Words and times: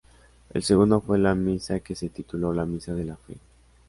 El 0.51 0.63
segundo 0.63 0.99
fue 0.99 1.19
la 1.19 1.35
misa 1.35 1.81
que 1.81 1.93
se 1.93 2.09
tituló 2.09 2.53
"La 2.53 2.65
Misa 2.65 2.95
de 2.95 3.05
la 3.05 3.17
Fe". 3.17 3.37